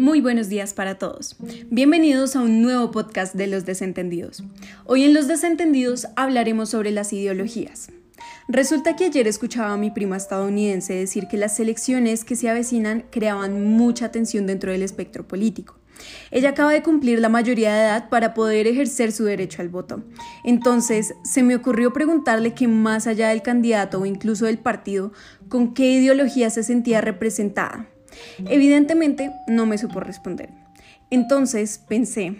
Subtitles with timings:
[0.00, 1.36] Muy buenos días para todos.
[1.68, 4.42] Bienvenidos a un nuevo podcast de Los Desentendidos.
[4.86, 7.90] Hoy en Los Desentendidos hablaremos sobre las ideologías.
[8.48, 13.04] Resulta que ayer escuchaba a mi prima estadounidense decir que las elecciones que se avecinan
[13.10, 15.76] creaban mucha tensión dentro del espectro político.
[16.30, 20.02] Ella acaba de cumplir la mayoría de edad para poder ejercer su derecho al voto.
[20.44, 25.12] Entonces, se me ocurrió preguntarle que más allá del candidato o incluso del partido,
[25.50, 27.90] con qué ideología se sentía representada.
[28.46, 30.50] Evidentemente, no me supo responder.
[31.10, 32.36] Entonces, pensé,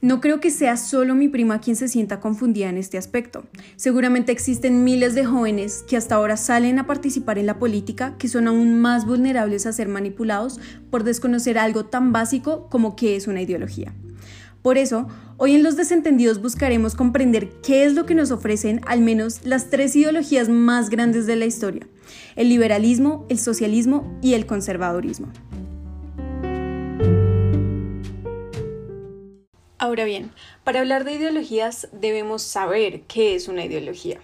[0.00, 3.44] no creo que sea solo mi prima quien se sienta confundida en este aspecto.
[3.76, 8.28] Seguramente existen miles de jóvenes que hasta ahora salen a participar en la política que
[8.28, 13.26] son aún más vulnerables a ser manipulados por desconocer algo tan básico como qué es
[13.26, 13.94] una ideología.
[14.64, 19.02] Por eso, hoy en Los Desentendidos buscaremos comprender qué es lo que nos ofrecen al
[19.02, 21.86] menos las tres ideologías más grandes de la historia,
[22.34, 25.30] el liberalismo, el socialismo y el conservadurismo.
[29.76, 30.32] Ahora bien,
[30.64, 34.18] para hablar de ideologías debemos saber qué es una ideología.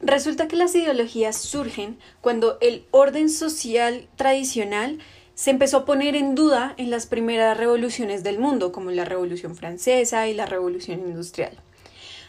[0.00, 4.98] Resulta que las ideologías surgen cuando el orden social tradicional
[5.40, 9.56] se empezó a poner en duda en las primeras revoluciones del mundo, como la Revolución
[9.56, 11.56] Francesa y la Revolución Industrial.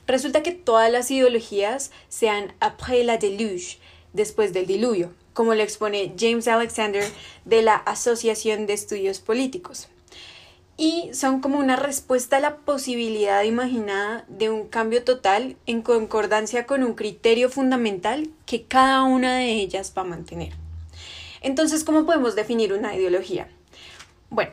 [0.07, 3.79] Resulta que todas las ideologías sean après la déluge,
[4.13, 7.03] después del diluvio, como lo expone James Alexander
[7.43, 9.89] de la Asociación de Estudios Políticos
[10.77, 16.65] y son como una respuesta a la posibilidad imaginada de un cambio total en concordancia
[16.65, 20.53] con un criterio fundamental que cada una de ellas va a mantener.
[21.41, 23.49] Entonces, ¿cómo podemos definir una ideología?
[24.29, 24.51] Bueno,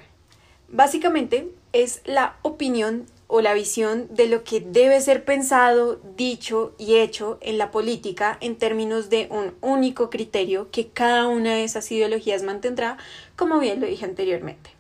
[0.68, 6.96] básicamente es la opinión o la visión de lo que debe ser pensado, dicho y
[6.96, 11.92] hecho en la política en términos de un único criterio que cada una de esas
[11.92, 12.96] ideologías mantendrá,
[13.36, 14.70] como bien lo dije anteriormente.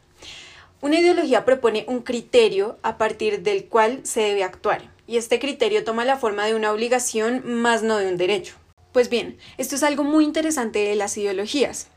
[0.80, 5.84] Una ideología propone un criterio a partir del cual se debe actuar, y este criterio
[5.84, 8.54] toma la forma de una obligación más no de un derecho.
[8.92, 11.88] Pues bien, esto es algo muy interesante de las ideologías,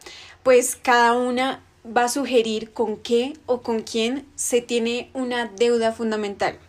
[0.44, 5.94] pues cada una va a sugerir con qué o con quién se tiene una deuda
[5.94, 6.60] fundamental.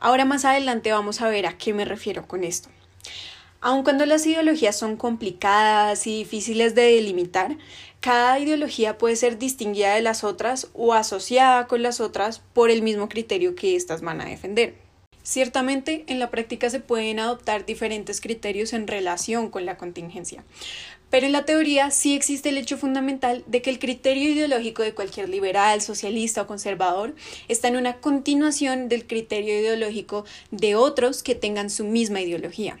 [0.00, 2.68] Ahora más adelante vamos a ver a qué me refiero con esto.
[3.60, 7.56] Aun cuando las ideologías son complicadas y difíciles de delimitar,
[8.00, 12.82] cada ideología puede ser distinguida de las otras o asociada con las otras por el
[12.82, 14.87] mismo criterio que éstas van a defender.
[15.28, 20.42] Ciertamente, en la práctica se pueden adoptar diferentes criterios en relación con la contingencia,
[21.10, 24.94] pero en la teoría sí existe el hecho fundamental de que el criterio ideológico de
[24.94, 27.14] cualquier liberal, socialista o conservador
[27.46, 32.78] está en una continuación del criterio ideológico de otros que tengan su misma ideología.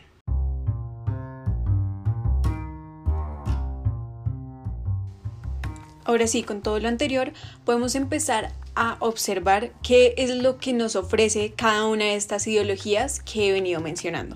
[6.08, 7.34] Ahora sí, con todo lo anterior,
[7.66, 13.20] podemos empezar a observar qué es lo que nos ofrece cada una de estas ideologías
[13.20, 14.34] que he venido mencionando.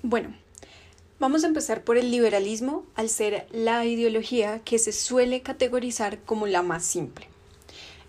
[0.00, 0.32] Bueno,
[1.18, 6.46] vamos a empezar por el liberalismo al ser la ideología que se suele categorizar como
[6.46, 7.26] la más simple.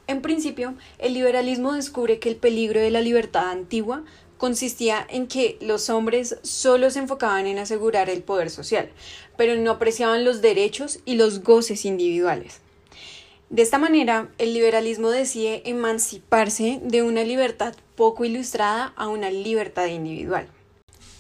[0.06, 4.04] En principio, el liberalismo descubre que el peligro de la libertad antigua
[4.40, 8.90] consistía en que los hombres solo se enfocaban en asegurar el poder social,
[9.38, 12.62] pero no apreciaban los derechos y los goces individuales.
[13.52, 19.88] De esta manera, el liberalismo decide emanciparse de una libertad poco ilustrada a una libertad
[19.88, 20.48] individual.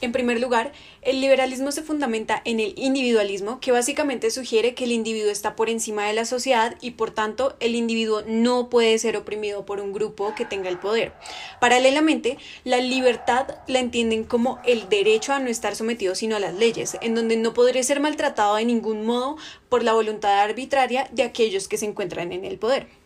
[0.01, 0.71] En primer lugar,
[1.01, 5.69] el liberalismo se fundamenta en el individualismo, que básicamente sugiere que el individuo está por
[5.69, 9.91] encima de la sociedad y por tanto el individuo no puede ser oprimido por un
[9.91, 11.11] grupo que tenga el poder.
[11.59, 16.53] Paralelamente, la libertad la entienden como el derecho a no estar sometido sino a las
[16.53, 21.23] leyes, en donde no podré ser maltratado de ningún modo por la voluntad arbitraria de
[21.23, 22.98] aquellos que se encuentran en el poder.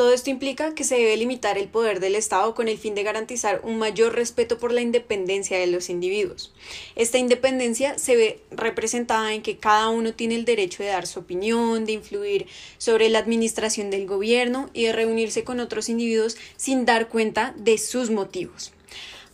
[0.00, 3.02] Todo esto implica que se debe limitar el poder del Estado con el fin de
[3.02, 6.54] garantizar un mayor respeto por la independencia de los individuos.
[6.96, 11.20] Esta independencia se ve representada en que cada uno tiene el derecho de dar su
[11.20, 12.46] opinión, de influir
[12.78, 17.76] sobre la administración del gobierno y de reunirse con otros individuos sin dar cuenta de
[17.76, 18.72] sus motivos.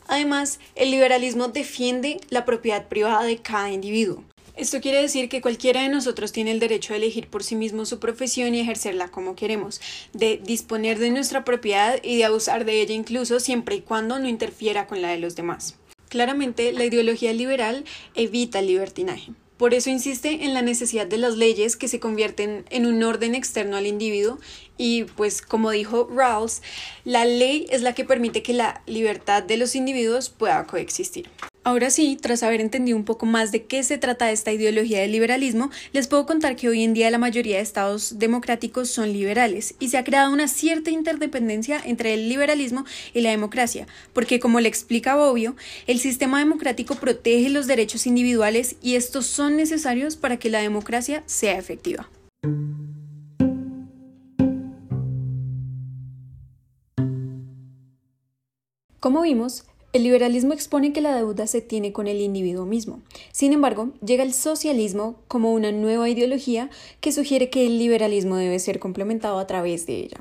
[0.08, 4.24] Además, el liberalismo defiende la propiedad privada de cada individuo.
[4.56, 7.84] Esto quiere decir que cualquiera de nosotros tiene el derecho a elegir por sí mismo
[7.84, 9.82] su profesión y ejercerla como queremos,
[10.14, 14.26] de disponer de nuestra propiedad y de abusar de ella incluso siempre y cuando no
[14.26, 15.76] interfiera con la de los demás.
[16.08, 19.32] Claramente, la ideología liberal evita el libertinaje.
[19.58, 23.34] Por eso insiste en la necesidad de las leyes que se convierten en un orden
[23.34, 24.38] externo al individuo
[24.78, 26.62] y pues como dijo Rawls,
[27.04, 31.28] la ley es la que permite que la libertad de los individuos pueda coexistir.
[31.66, 35.10] Ahora sí, tras haber entendido un poco más de qué se trata esta ideología del
[35.10, 39.74] liberalismo, les puedo contar que hoy en día la mayoría de estados democráticos son liberales
[39.80, 44.60] y se ha creado una cierta interdependencia entre el liberalismo y la democracia, porque como
[44.60, 45.56] le explica Bobbio,
[45.88, 51.24] el sistema democrático protege los derechos individuales y estos son necesarios para que la democracia
[51.26, 52.08] sea efectiva.
[59.00, 59.64] Como vimos,
[59.96, 63.00] el liberalismo expone que la deuda se tiene con el individuo mismo.
[63.32, 66.70] Sin embargo, llega el socialismo como una nueva ideología
[67.00, 70.18] que sugiere que el liberalismo debe ser complementado a través de ella.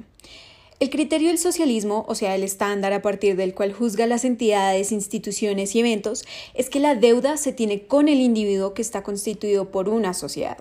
[0.80, 4.92] El criterio del socialismo, o sea, el estándar a partir del cual juzga las entidades,
[4.92, 9.71] instituciones y eventos, es que la deuda se tiene con el individuo que está constituido
[9.71, 10.57] por una sociedad.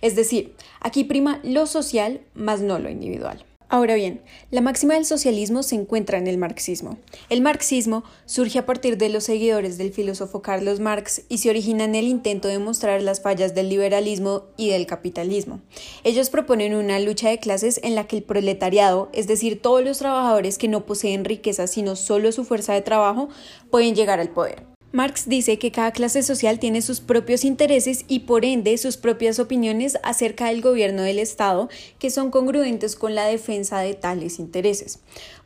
[0.00, 3.44] Es decir, aquí prima lo social más no lo individual.
[3.72, 4.20] Ahora bien,
[4.50, 6.98] la máxima del socialismo se encuentra en el marxismo.
[7.28, 11.84] El marxismo surge a partir de los seguidores del filósofo Carlos Marx y se origina
[11.84, 15.60] en el intento de mostrar las fallas del liberalismo y del capitalismo.
[16.02, 19.98] Ellos proponen una lucha de clases en la que el proletariado, es decir, todos los
[19.98, 23.28] trabajadores que no poseen riqueza sino solo su fuerza de trabajo,
[23.70, 24.69] pueden llegar al poder.
[24.92, 29.38] Marx dice que cada clase social tiene sus propios intereses y por ende sus propias
[29.38, 31.68] opiniones acerca del gobierno del Estado
[32.00, 34.98] que son congruentes con la defensa de tales intereses.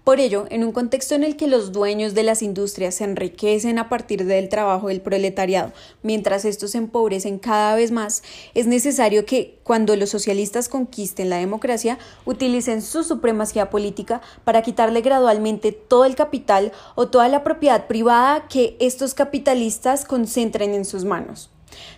[0.04, 3.78] Por ello, en un contexto en el que los dueños de las industrias se enriquecen
[3.78, 5.72] a partir del trabajo del proletariado,
[6.02, 8.22] mientras estos se empobrecen cada vez más,
[8.52, 15.00] es necesario que, cuando los socialistas conquisten la democracia, utilicen su supremacía política para quitarle
[15.00, 21.06] gradualmente todo el capital o toda la propiedad privada que estos capitalistas concentren en sus
[21.06, 21.53] manos.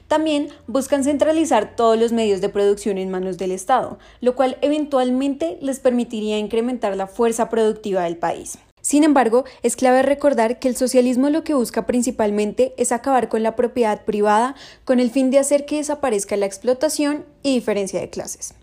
[0.08, 5.58] También buscan centralizar todos los medios de producción en manos del Estado, lo cual eventualmente
[5.60, 8.58] les permitiría incrementar la fuerza productiva del país.
[8.86, 13.42] Sin embargo, es clave recordar que el socialismo lo que busca principalmente es acabar con
[13.42, 18.10] la propiedad privada con el fin de hacer que desaparezca la explotación y diferencia de
[18.10, 18.54] clases.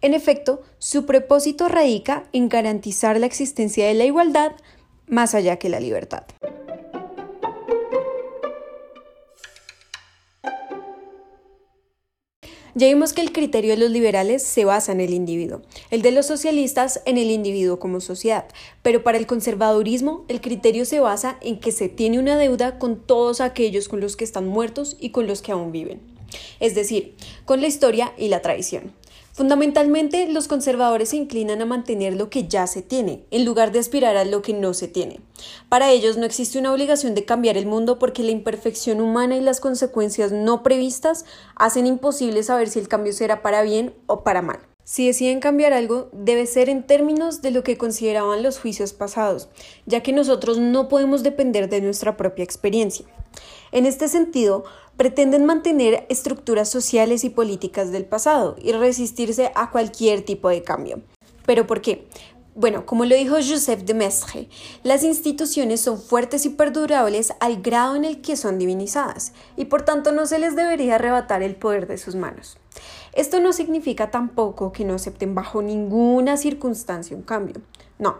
[0.00, 4.52] En efecto, su propósito radica en garantizar la existencia de la igualdad
[5.08, 6.24] más allá que la libertad.
[12.78, 16.10] Ya vimos que el criterio de los liberales se basa en el individuo, el de
[16.10, 18.44] los socialistas en el individuo como sociedad,
[18.82, 23.00] pero para el conservadurismo el criterio se basa en que se tiene una deuda con
[23.00, 26.02] todos aquellos con los que están muertos y con los que aún viven,
[26.60, 27.14] es decir,
[27.46, 28.92] con la historia y la tradición.
[29.36, 33.80] Fundamentalmente, los conservadores se inclinan a mantener lo que ya se tiene, en lugar de
[33.80, 35.20] aspirar a lo que no se tiene.
[35.68, 39.42] Para ellos no existe una obligación de cambiar el mundo porque la imperfección humana y
[39.42, 44.40] las consecuencias no previstas hacen imposible saber si el cambio será para bien o para
[44.40, 44.60] mal.
[44.84, 49.50] Si deciden cambiar algo, debe ser en términos de lo que consideraban los juicios pasados,
[49.84, 53.04] ya que nosotros no podemos depender de nuestra propia experiencia.
[53.72, 54.64] En este sentido,
[54.96, 61.02] pretenden mantener estructuras sociales y políticas del pasado y resistirse a cualquier tipo de cambio.
[61.44, 62.06] ¿Pero por qué?
[62.54, 64.48] Bueno, como lo dijo Joseph de Maistre,
[64.82, 69.82] las instituciones son fuertes y perdurables al grado en el que son divinizadas y por
[69.82, 72.56] tanto no se les debería arrebatar el poder de sus manos.
[73.12, 77.60] Esto no significa tampoco que no acepten bajo ninguna circunstancia un cambio.
[77.98, 78.16] No,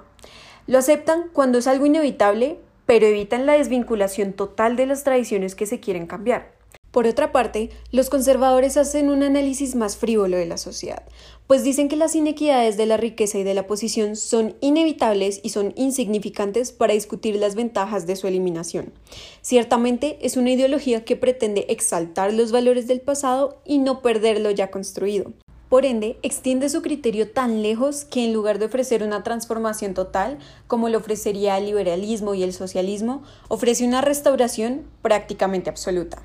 [0.66, 5.66] lo aceptan cuando es algo inevitable, pero evitan la desvinculación total de las tradiciones que
[5.66, 6.56] se quieren cambiar.
[6.96, 11.02] Por otra parte, los conservadores hacen un análisis más frívolo de la sociedad,
[11.46, 15.50] pues dicen que las inequidades de la riqueza y de la posición son inevitables y
[15.50, 18.94] son insignificantes para discutir las ventajas de su eliminación.
[19.42, 24.50] Ciertamente es una ideología que pretende exaltar los valores del pasado y no perder lo
[24.50, 25.34] ya construido.
[25.68, 30.38] Por ende, extiende su criterio tan lejos que en lugar de ofrecer una transformación total,
[30.68, 36.22] como lo ofrecería el liberalismo y el socialismo, ofrece una restauración prácticamente absoluta.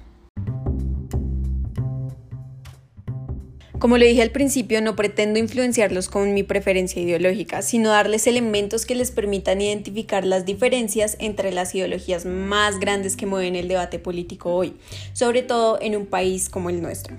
[3.82, 8.86] Como le dije al principio, no pretendo influenciarlos con mi preferencia ideológica, sino darles elementos
[8.86, 13.98] que les permitan identificar las diferencias entre las ideologías más grandes que mueven el debate
[13.98, 14.76] político hoy,
[15.14, 17.18] sobre todo en un país como el nuestro.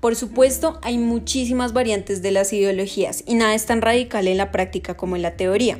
[0.00, 4.52] Por supuesto, hay muchísimas variantes de las ideologías y nada es tan radical en la
[4.52, 5.78] práctica como en la teoría.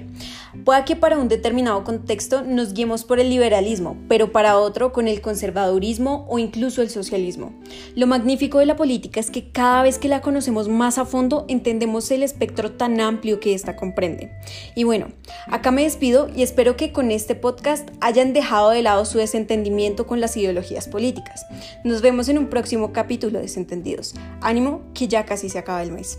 [0.65, 5.09] Puede que para un determinado contexto nos guiemos por el liberalismo, pero para otro con
[5.09, 7.53] el conservadurismo o incluso el socialismo.
[7.95, 11.45] Lo magnífico de la política es que cada vez que la conocemos más a fondo
[11.49, 14.33] entendemos el espectro tan amplio que ésta comprende.
[14.75, 15.09] Y bueno,
[15.47, 20.07] acá me despido y espero que con este podcast hayan dejado de lado su desentendimiento
[20.07, 21.47] con las ideologías políticas.
[21.85, 24.15] Nos vemos en un próximo capítulo de Desentendidos.
[24.41, 26.19] Ánimo, que ya casi se acaba el mes.